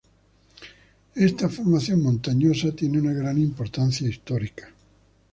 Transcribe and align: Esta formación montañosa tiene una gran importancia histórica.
Esta 1.13 1.47
formación 1.47 2.01
montañosa 2.01 2.71
tiene 2.71 2.97
una 3.01 3.13
gran 3.13 3.37
importancia 3.37 4.09
histórica. 4.09 4.73